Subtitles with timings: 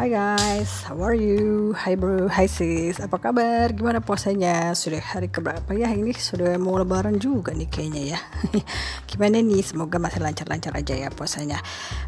[0.00, 1.76] Hai guys, how are you?
[1.76, 3.68] Hai bro, hai sis, apa kabar?
[3.68, 4.72] Gimana puasanya?
[4.72, 6.16] Sudah hari keberapa ya ini?
[6.16, 8.20] Sudah mau lebaran juga nih kayaknya ya
[9.12, 9.60] Gimana nih?
[9.60, 11.60] Semoga masih lancar-lancar aja ya puasanya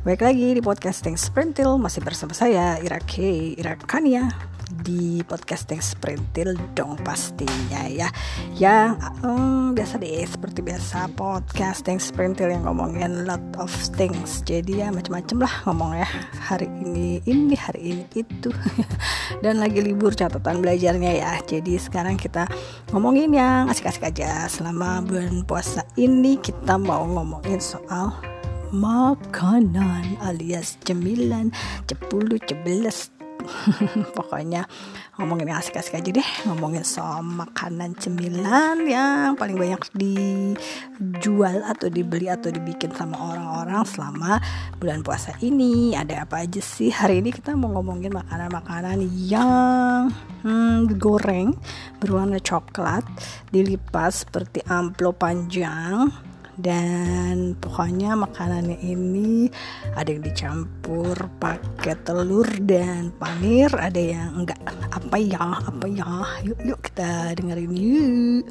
[0.09, 3.21] Baik lagi di podcasting Sprintil Masih bersama saya, Ira K,
[3.61, 4.33] Ira Kania
[4.81, 8.09] di podcasting Sprintil dong pastinya ya.
[8.57, 14.41] Yang um, biasa deh seperti biasa podcasting Sprintil yang ngomongin lot of things.
[14.49, 16.09] Jadi ya macam-macam lah ngomongnya
[16.41, 18.49] hari ini ini hari ini itu.
[19.45, 21.33] Dan lagi libur catatan belajarnya ya.
[21.45, 22.49] Jadi sekarang kita
[22.97, 24.49] ngomongin yang asik-asik aja.
[24.49, 28.17] Selama bulan puasa ini kita mau ngomongin soal
[28.73, 31.53] makanan alias cemilan.
[31.85, 33.13] Cepuluh cebelas
[34.19, 34.65] pokoknya
[35.21, 36.29] ngomongin yang asik-asik aja deh.
[36.49, 44.41] Ngomongin soal makanan cemilan yang paling banyak dijual atau dibeli atau dibikin sama orang-orang selama
[44.81, 45.93] bulan puasa ini.
[45.93, 46.91] Ada apa aja sih?
[46.91, 50.11] Hari ini kita mau ngomongin makanan-makanan yang
[50.43, 51.55] hmm, digoreng
[52.01, 53.07] berwarna coklat
[53.55, 59.49] dilipat seperti amplop panjang dan pokoknya makanannya ini
[59.97, 64.61] ada yang dicampur pakai telur dan panir ada yang enggak.
[64.93, 66.13] Apa ya apa ya?
[66.45, 68.45] Yuk yuk kita dengerin yuk.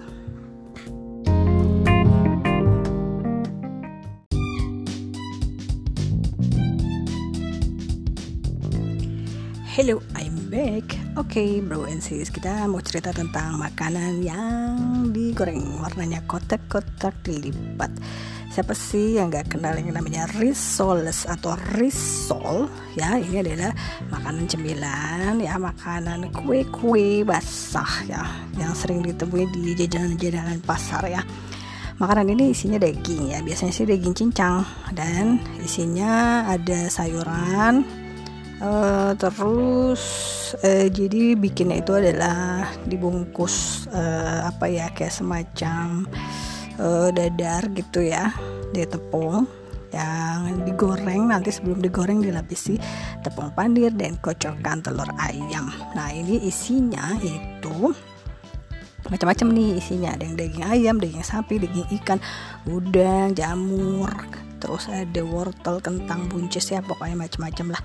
[9.71, 10.03] Hello,
[10.51, 10.99] back.
[11.15, 14.75] Oke, okay, bro and sis, kita mau cerita tentang makanan yang
[15.15, 17.87] digoreng warnanya kotak-kotak dilipat.
[18.51, 22.67] Siapa sih yang gak kenal yang namanya risoles atau risol?
[22.99, 23.71] Ya, ini adalah
[24.11, 28.27] makanan cemilan, ya makanan kue-kue basah ya,
[28.59, 31.23] yang sering ditemui di jajanan-jajanan pasar ya.
[31.95, 38.00] Makanan ini isinya daging ya, biasanya sih daging cincang dan isinya ada sayuran,
[38.61, 40.01] uh, terus
[40.61, 46.05] uh, jadi bikinnya itu adalah dibungkus uh, apa ya kayak semacam
[46.77, 48.31] uh, dadar gitu ya
[48.71, 49.49] di tepung
[49.91, 51.27] yang digoreng.
[51.27, 52.79] Nanti sebelum digoreng dilapisi
[53.25, 55.67] tepung pandir dan kocokan telur ayam.
[55.97, 57.91] Nah ini isinya itu
[59.11, 60.15] macam-macam nih isinya.
[60.15, 62.19] Ada yang daging ayam daging sapi daging ikan
[62.69, 64.13] udang jamur
[64.61, 67.83] terus ada wortel kentang buncis ya pokoknya macam-macam lah.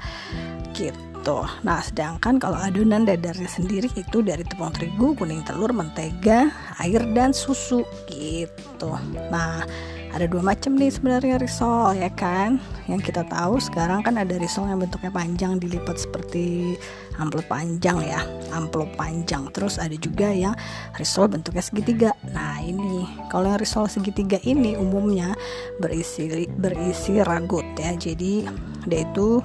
[0.76, 1.38] Gitu.
[1.64, 6.52] Nah sedangkan kalau adonan dadarnya sendiri itu dari tepung terigu kuning telur mentega
[6.84, 7.82] air dan susu.
[8.12, 8.92] Gitu.
[9.32, 9.64] Nah
[10.16, 12.56] ada dua macam nih sebenarnya risol ya kan?
[12.88, 16.72] Yang kita tahu sekarang kan ada risol yang bentuknya panjang dilipat seperti
[17.20, 18.24] amplop panjang ya
[18.56, 19.44] amplop panjang.
[19.52, 20.56] Terus ada juga yang
[20.96, 22.10] risol bentuknya segitiga.
[22.32, 25.36] Nah ini kalau yang risol segitiga ini umumnya
[25.76, 27.92] berisi berisi ragut ya.
[27.92, 28.48] Jadi
[28.88, 29.44] dia itu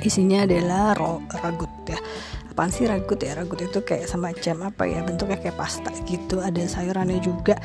[0.00, 0.96] isinya adalah
[1.44, 2.00] ragut ya.
[2.48, 3.36] Apaan sih ragut ya?
[3.36, 5.04] Ragut itu kayak semacam apa ya?
[5.04, 6.40] Bentuknya kayak pasta gitu.
[6.40, 7.60] Ada sayurannya juga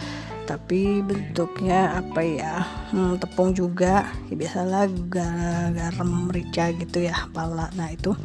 [0.48, 2.64] tapi bentuknya apa ya?
[2.96, 4.08] Hmm, tepung juga.
[4.32, 7.68] Ya biasalah garam merica gitu ya pala.
[7.76, 8.16] Nah itu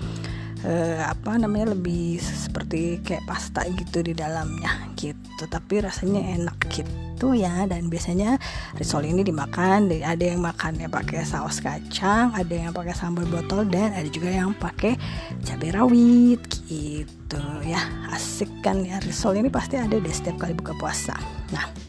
[0.63, 5.51] eh, apa namanya lebih seperti kayak pasta gitu di dalamnya gitu.
[5.51, 7.67] Tapi rasanya enak gitu ya.
[7.67, 8.39] Dan biasanya
[8.79, 13.91] risol ini dimakan ada yang makannya pakai saus kacang ada yang pakai sambal botol dan
[13.91, 14.95] ada juga yang pakai
[15.43, 17.83] cabai rawit gitu ya.
[18.15, 21.19] Asik kan ya risol ini pasti ada deh setiap kali buka puasa.
[21.51, 21.82] Nah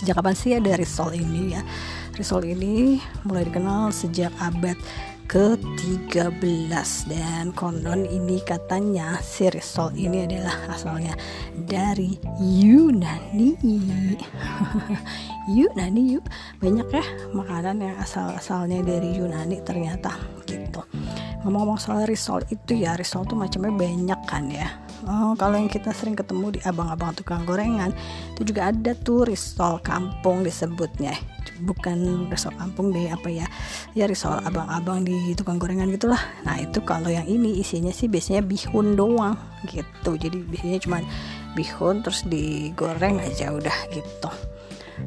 [0.00, 1.62] sejak kapan sih ada risol ini ya?
[2.16, 2.96] Risol ini
[3.28, 4.80] mulai dikenal sejak abad
[5.30, 11.14] ke-13 dan konon ini katanya si risol ini adalah asalnya
[11.54, 13.54] dari Yunani.
[15.54, 16.24] Yunani yuk.
[16.58, 17.04] Banyak ya
[17.36, 20.16] makanan yang asal-asalnya dari Yunani ternyata
[20.48, 20.82] gitu.
[21.46, 25.94] Ngomong-ngomong soal risol itu ya risol tuh macamnya banyak kan ya oh, kalau yang kita
[25.94, 27.94] sering ketemu di abang-abang tukang gorengan
[28.36, 31.16] itu juga ada tuh risol kampung disebutnya.
[31.60, 33.46] Bukan risol kampung deh apa ya?
[33.92, 36.20] Ya risol abang-abang di tukang gorengan gitulah.
[36.44, 39.36] Nah itu kalau yang ini isinya sih biasanya bihun doang
[39.68, 40.16] gitu.
[40.16, 40.98] Jadi biasanya cuma
[41.54, 44.30] bihun terus digoreng aja udah gitu.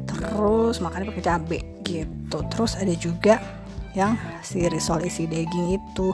[0.06, 2.38] Terus makannya pakai cabai gitu.
[2.50, 3.63] Terus ada juga
[3.94, 6.10] yang si risol isi daging itu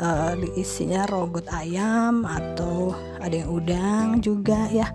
[0.00, 4.88] uh, isinya rogut ayam atau ada yang udang juga ya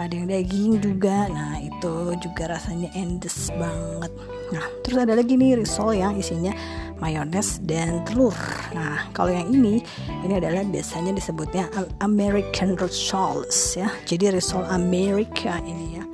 [0.00, 1.28] ada yang daging juga.
[1.28, 4.12] Nah itu juga rasanya endes banget.
[4.54, 6.56] Nah terus ada lagi nih risol yang isinya
[7.00, 8.36] mayones dan telur.
[8.72, 9.84] Nah kalau yang ini
[10.24, 11.68] ini adalah biasanya disebutnya
[12.00, 13.92] American risoles ya.
[14.08, 16.09] Jadi risol Amerika ini ya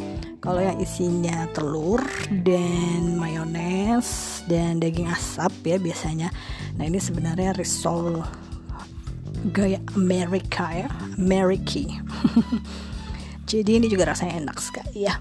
[0.47, 1.99] kalau yang isinya telur
[2.31, 6.31] dan mayones dan daging asap ya biasanya.
[6.79, 8.23] Nah ini sebenarnya risol
[9.51, 10.87] gaya Amerika ya
[11.19, 11.91] Ameriki.
[13.51, 15.19] Jadi ini juga rasanya enak sekali ya.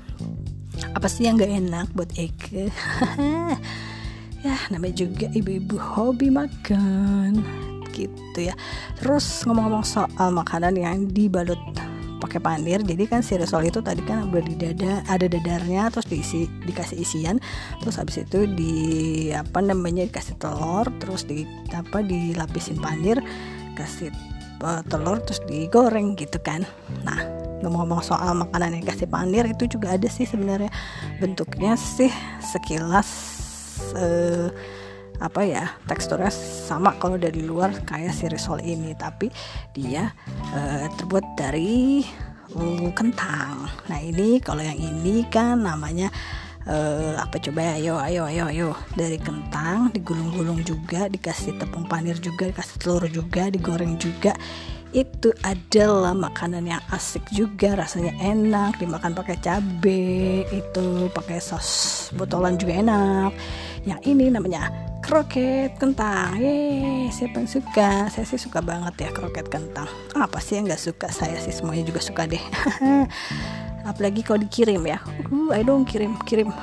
[0.94, 2.70] Apa sih yang gak enak buat Eke?
[4.46, 7.42] Ya namanya juga ibu-ibu hobi makan.
[7.90, 8.54] Gitu ya.
[9.02, 11.58] Terus ngomong-ngomong soal makanan yang dibalut
[12.36, 16.04] pakai panir jadi kan si risol itu tadi kan udah di dada ada dadarnya terus
[16.04, 17.40] diisi dikasih isian.
[17.80, 18.76] Terus habis itu di
[19.32, 23.24] apa namanya dikasih telur terus di apa dilapisin panir
[23.80, 24.12] kasih
[24.68, 26.68] uh, telur terus digoreng gitu kan.
[27.08, 27.24] Nah
[27.64, 30.76] ngomong-ngomong soal makanan yang kasih panir itu juga ada sih sebenarnya.
[31.24, 32.12] Bentuknya sih
[32.44, 33.08] sekilas
[33.96, 34.52] uh,
[35.24, 36.28] apa ya teksturnya
[36.68, 38.92] sama kalau dari luar kayak si risol ini.
[38.92, 39.32] Tapi
[39.72, 40.12] dia
[40.52, 42.04] uh, terbuat dari
[42.54, 43.66] uh, kentang.
[43.90, 46.14] Nah ini kalau yang ini kan namanya
[46.70, 47.74] uh, apa coba ya?
[47.82, 48.70] Ayo ayo ayo ayo.
[48.94, 54.38] Dari kentang digulung-gulung juga dikasih tepung panir juga dikasih telur juga digoreng juga.
[54.96, 62.56] Itu adalah makanan yang asik juga rasanya enak dimakan pakai cabe itu pakai sos botolan
[62.56, 63.32] juga enak.
[63.84, 64.72] Yang ini namanya
[65.06, 66.34] kroket kentang.
[66.42, 68.10] Yeay, siapa yang suka.
[68.10, 69.86] Saya sih suka banget ya kroket kentang.
[70.18, 71.08] Apa sih yang nggak suka?
[71.14, 72.42] Saya sih semuanya juga suka deh.
[73.90, 74.98] Apalagi kalau dikirim ya.
[75.30, 76.50] Uh, ayo dong kirim kirim.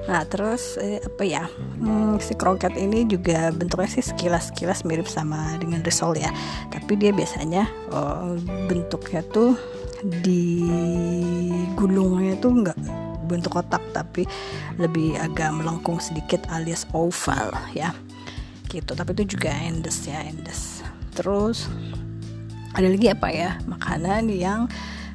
[0.00, 1.46] Nah terus eh, apa ya?
[1.78, 6.34] Hmm, si kroket ini juga bentuknya sih sekilas sekilas mirip sama dengan risol ya.
[6.74, 8.34] Tapi dia biasanya oh,
[8.66, 9.54] bentuknya tuh
[10.02, 10.66] di
[11.78, 12.78] gulungnya tuh enggak
[13.30, 14.26] bentuk kotak tapi
[14.82, 17.94] lebih agak melengkung sedikit alias oval ya.
[18.66, 20.82] Gitu tapi itu juga endes ya endes
[21.14, 21.70] terus
[22.74, 23.58] ada lagi apa ya?
[23.66, 24.70] Makanan yang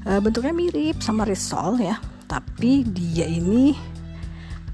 [0.05, 1.99] uh, bentuknya mirip sama risol ya.
[2.27, 3.71] Tapi dia ini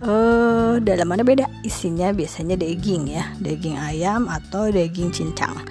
[0.02, 1.46] uh, dalamannya beda.
[1.62, 3.26] Isinya biasanya daging ya.
[3.38, 5.62] Daging ayam atau daging cincang.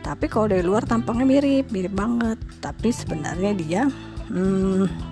[0.00, 2.40] Tapi kalau dari luar tampangnya mirip mirip banget.
[2.64, 3.82] Tapi sebenarnya dia
[4.32, 5.07] hmm,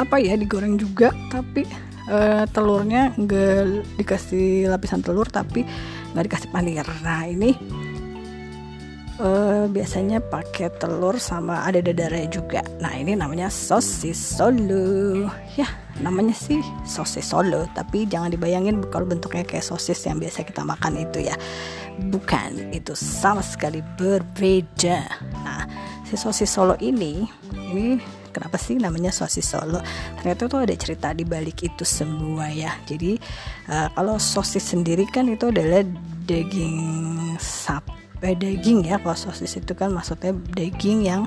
[0.00, 1.68] apa ya digoreng juga tapi
[2.08, 5.68] uh, telurnya nggak dikasih lapisan telur tapi
[6.16, 7.52] nggak dikasih panir nah ini
[9.20, 12.64] uh, biasanya pakai telur sama ada dadarnya juga.
[12.80, 15.28] Nah ini namanya sosis solo.
[15.54, 15.68] Ya
[16.00, 20.96] namanya sih sosis solo tapi jangan dibayangin kalau bentuknya kayak sosis yang biasa kita makan
[20.96, 21.36] itu ya.
[22.00, 25.04] Bukan itu sama sekali berbeda.
[25.44, 25.68] Nah
[26.08, 28.00] si sosis solo ini ini
[28.30, 29.82] kenapa sih namanya sosis Solo?
[30.22, 32.74] Ternyata tuh ada cerita di balik itu semua ya.
[32.86, 33.18] Jadi
[33.68, 35.82] uh, kalau sosis sendiri kan itu adalah
[36.24, 36.78] daging
[37.36, 37.92] sapi
[38.22, 38.96] eh, daging ya.
[39.02, 41.22] Kalau sosis itu kan maksudnya daging yang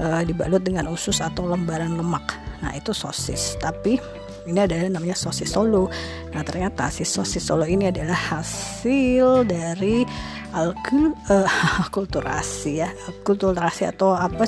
[0.00, 2.36] uh, dibalut dengan usus atau lembaran lemak.
[2.64, 3.58] Nah itu sosis.
[3.60, 4.00] Tapi
[4.46, 5.90] ini adalah namanya sosis Solo.
[6.32, 10.06] Nah ternyata si sosis Solo ini adalah hasil dari
[10.54, 11.48] alkul uh,
[11.84, 14.46] akulturasi ya, akulturasi atau apa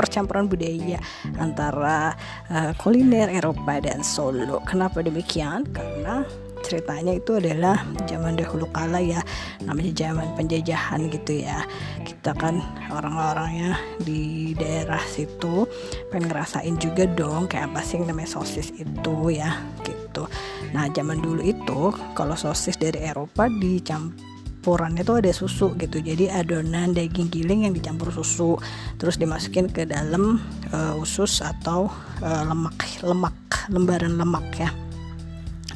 [0.00, 0.96] percampuran budaya
[1.36, 2.16] antara
[2.48, 4.64] uh, kuliner Eropa dan Solo.
[4.64, 5.68] Kenapa demikian?
[5.68, 6.24] Karena
[6.60, 9.20] ceritanya itu adalah zaman dahulu kala ya
[9.64, 11.64] namanya zaman penjajahan gitu ya
[12.04, 12.60] kita kan
[12.92, 15.64] orang-orangnya di daerah situ
[16.12, 20.28] pengen ngerasain juga dong kayak apa sih namanya sosis itu ya gitu
[20.76, 24.29] nah zaman dulu itu kalau sosis dari Eropa dicampur
[24.60, 26.04] campurannya tuh ada susu gitu.
[26.04, 28.60] Jadi adonan daging giling yang dicampur susu
[29.00, 30.36] terus dimasukin ke dalam
[30.76, 31.88] uh, usus atau
[32.20, 33.32] uh, lemak lemak
[33.72, 34.68] lembaran lemak ya.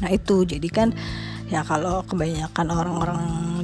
[0.05, 0.45] Nah itu.
[0.45, 0.93] Jadi kan
[1.49, 3.23] ya kalau kebanyakan orang-orang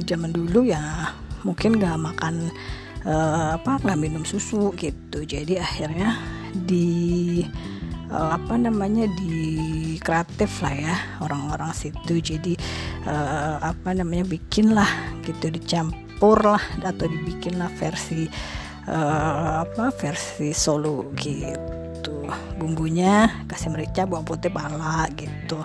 [0.09, 1.13] zaman dulu ya
[1.45, 2.49] mungkin nggak makan
[3.05, 5.21] uh, apa nggak minum susu gitu.
[5.21, 6.17] Jadi akhirnya
[6.65, 7.45] di
[8.09, 9.37] uh, apa namanya di
[10.01, 12.19] kreatif lah ya orang-orang situ.
[12.19, 12.57] Jadi
[13.05, 14.89] uh, apa namanya bikin lah
[15.21, 18.25] gitu dicampur lah atau dibikin lah versi
[18.89, 22.25] uh, apa versi solo gitu.
[22.57, 25.61] Bumbunya kasih merica bawang putih pala gitu.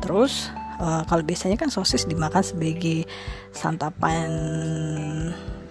[0.00, 3.04] Terus uh, kalau biasanya kan sosis dimakan sebagai
[3.50, 4.30] santapan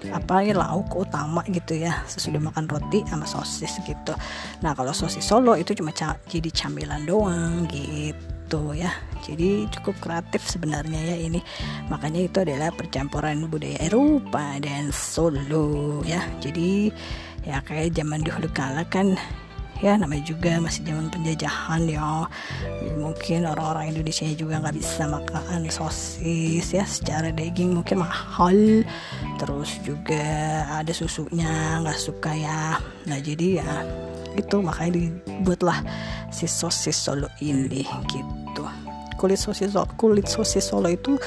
[0.07, 4.15] apa ya lauk utama gitu ya sesudah makan roti sama sosis gitu.
[4.63, 8.89] Nah kalau sosis solo itu cuma ca jadi camilan doang gitu ya.
[9.19, 11.43] Jadi cukup kreatif sebenarnya ya ini.
[11.91, 16.23] Makanya itu adalah percampuran budaya Eropa dan Solo ya.
[16.39, 16.87] Jadi
[17.43, 19.19] ya kayak zaman dahulu kala kan
[19.79, 22.27] ya namanya juga masih zaman penjajahan ya.
[22.99, 28.83] Mungkin orang-orang Indonesia juga nggak bisa makan sosis ya secara daging mungkin mahal.
[29.39, 30.25] Terus juga
[30.67, 32.77] ada susunya nggak suka ya.
[33.07, 33.71] Nah jadi ya
[34.37, 35.79] itu makanya dibuatlah
[36.29, 38.63] si sosis Solo ini gitu.
[39.19, 41.19] Kulit sosis kulit sosis Solo itu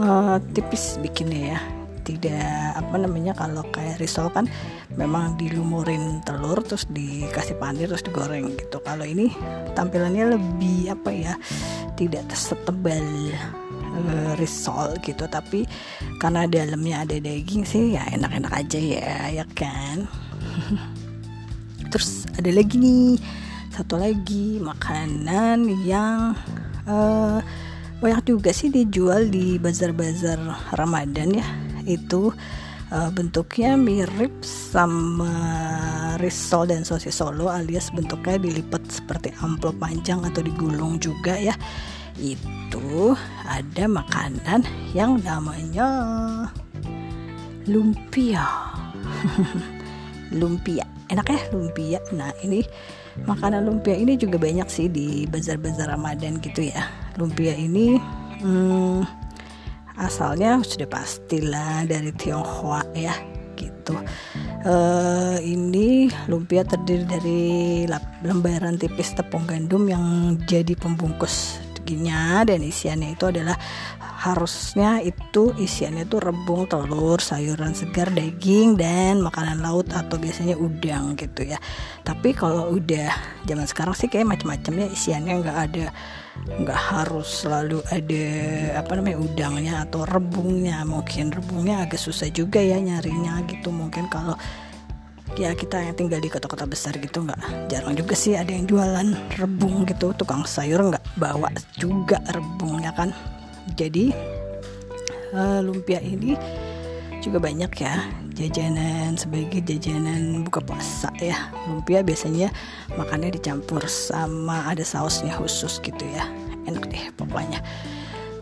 [0.00, 1.75] uh, tipis bikinnya ya
[2.06, 4.46] tidak apa namanya kalau kayak risol kan
[4.94, 8.78] memang dilumurin telur terus dikasih panir terus digoreng gitu.
[8.86, 9.34] Kalau ini
[9.74, 11.34] tampilannya lebih apa ya
[11.98, 13.34] tidak setebal
[13.98, 15.26] uh, risol gitu.
[15.26, 15.66] Tapi
[16.22, 20.06] karena dalamnya ada daging sih ya enak-enak aja ya ya kan?
[21.90, 23.18] Terus ada lagi nih
[23.74, 26.32] satu lagi makanan yang
[26.86, 27.42] uh,
[28.00, 30.40] banyak juga sih dijual di bazar-bazar
[30.76, 32.34] Ramadan ya itu
[32.90, 35.32] uh, bentuknya mirip sama
[36.20, 41.54] risol dan sosis solo alias bentuknya dilipat seperti amplop panjang atau digulung juga ya.
[42.16, 43.12] Itu
[43.44, 44.64] ada makanan
[44.96, 45.88] yang namanya
[47.68, 48.44] lumpia.
[50.40, 50.82] Lumpia.
[51.06, 52.00] Enak ya lumpia.
[52.10, 52.66] Nah ini
[53.22, 56.82] makanan lumpia ini juga banyak sih di bazar-bazar Ramadan gitu ya.
[57.14, 57.94] Lumpia ini
[58.42, 59.25] hmm,
[59.96, 63.16] asalnya sudah pastilah dari Tionghoa ya
[63.56, 63.96] gitu.
[64.66, 67.42] Uh, ini lumpia terdiri dari
[68.20, 71.62] lembaran tipis tepung gandum yang jadi pembungkus.
[71.78, 73.54] Dagingnya dan isiannya itu adalah
[74.26, 81.14] harusnya itu isiannya itu rebung telur sayuran segar daging dan makanan laut atau biasanya udang
[81.14, 81.62] gitu ya.
[82.02, 83.14] Tapi kalau udah
[83.46, 85.86] zaman sekarang sih kayak macam-macamnya isiannya nggak ada
[86.46, 88.26] nggak harus selalu ada
[88.80, 90.86] apa namanya udangnya atau rebungnya.
[90.86, 93.74] Mungkin rebungnya agak susah juga ya nyarinya gitu.
[93.74, 94.38] Mungkin kalau
[95.34, 99.08] ya kita yang tinggal di kota-kota besar gitu nggak jarang juga sih ada yang jualan
[99.36, 100.14] rebung gitu.
[100.14, 103.10] Tukang sayur nggak bawa juga rebungnya kan.
[103.74, 104.14] Jadi
[105.34, 106.38] uh, lumpia ini
[107.18, 111.48] juga banyak ya jajanan sebagai jajanan buka puasa ya.
[111.64, 112.52] Lumpia biasanya
[112.94, 116.28] makannya dicampur sama ada sausnya khusus gitu ya.
[116.68, 117.64] Enak deh pokoknya.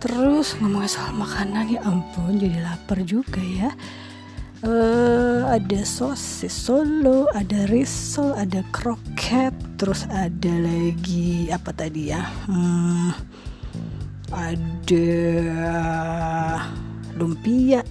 [0.02, 3.70] Terus ngomongin soal makanan ya ampun jadi lapar juga ya.
[4.64, 12.24] Uh, ada sosis solo, ada risol, ada kroket, terus ada lagi apa tadi ya?
[12.48, 13.12] Hmm,
[14.32, 15.12] ada
[17.12, 17.84] lumpia,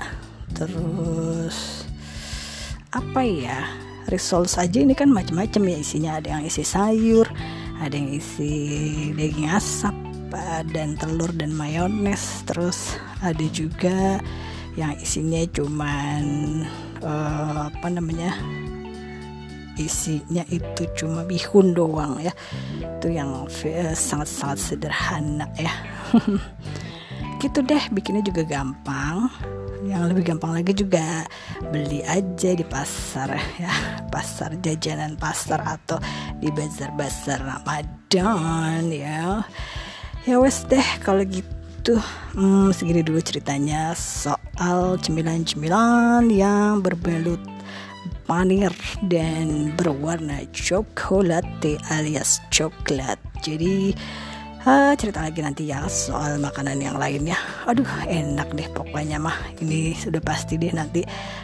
[0.57, 1.82] terus
[2.93, 3.65] apa ya?
[4.07, 6.11] Risol saja ini kan macam-macam ya isinya.
[6.21, 7.25] Ada yang isi sayur,
[7.81, 8.53] ada yang isi
[9.17, 9.95] daging asap,
[10.69, 12.45] dan telur dan mayones.
[12.45, 14.21] Terus ada juga
[14.73, 16.23] yang isinya cuman
[17.05, 18.33] uh, apa namanya
[19.77, 22.33] isinya itu cuma bihun doang ya
[22.81, 23.45] itu yang
[23.93, 25.73] sangat-sangat sederhana ya
[27.41, 29.29] gitu deh bikinnya juga gampang
[29.87, 31.27] yang lebih gampang lagi juga
[31.71, 33.73] beli aja di pasar ya.
[34.13, 35.99] Pasar jajanan pasar atau
[36.39, 39.43] di bazar-bazar Ramadan ya.
[40.23, 41.99] Ya wes deh kalau gitu.
[42.31, 47.43] Hmm, segini dulu ceritanya soal cemilan-cemilan yang berbalut
[48.23, 48.71] panir
[49.11, 51.43] dan berwarna coklat
[51.91, 53.19] alias coklat.
[53.43, 53.91] Jadi
[54.65, 57.37] uh, cerita lagi nanti ya soal makanan yang lainnya.
[57.67, 59.35] Aduh enak deh pokoknya mah.
[59.59, 61.03] Ini sudah pasti deh nanti.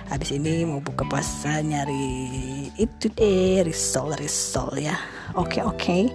[0.09, 4.95] Habis ini mau buka puasa nyari itu deh risol risol ya.
[5.35, 6.09] Oke oke.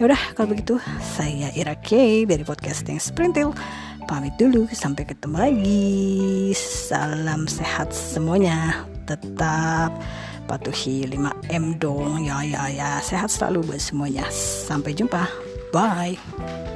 [0.00, 0.80] Yaudah kalau begitu
[1.16, 3.52] saya Ira K dari podcasting Sprintil.
[4.06, 5.94] Pamit dulu sampai ketemu lagi.
[6.54, 8.86] Salam sehat semuanya.
[9.06, 9.90] Tetap
[10.46, 12.22] patuhi 5M dong.
[12.22, 12.90] Ya ya ya.
[13.02, 14.30] Sehat selalu buat semuanya.
[14.30, 16.75] Sampai jumpa Bye.